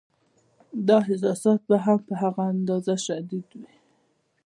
دا 0.87 0.95
احساسات 1.05 1.59
به 1.69 1.77
هم 1.85 1.99
په 2.07 2.13
هغه 2.21 2.41
اندازه 2.53 2.95
شدید 3.05 3.47
وي. 3.59 3.73